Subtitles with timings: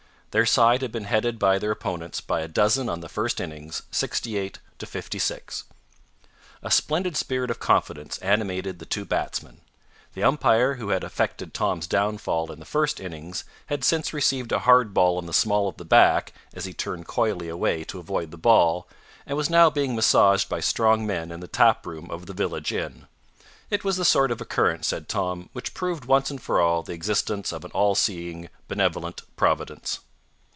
[0.31, 3.81] Their side had been headed by their opponents by a dozen on the first innings
[3.91, 5.65] 68 to 56.
[6.63, 9.59] A splendid spirit of confidence animated the two batsmen.
[10.13, 14.59] The umpire who had effected Tom's downfall in the first innings had since received a
[14.59, 18.31] hard drive in the small of the back as he turned coyly away to avoid
[18.31, 18.87] the ball,
[19.25, 23.07] and was now being massaged by strong men in the taproom of the village inn.
[23.69, 26.93] It was the sort of occurrence, said Tom, which proved once and for all the
[26.93, 29.99] existence of an all seeing, benevolent Providence.